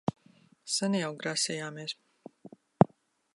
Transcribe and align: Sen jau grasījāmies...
Sen 0.77 0.95
jau 0.99 1.09
grasījāmies... 1.25 1.95